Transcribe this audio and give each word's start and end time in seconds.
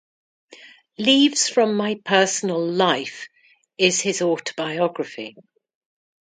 "Leaves 0.97 1.47
from 1.47 1.77
My 1.77 1.99
Personal 2.03 2.65
Life" 2.65 3.27
is 3.77 4.01
his 4.01 4.23
autobiography. 4.23 5.37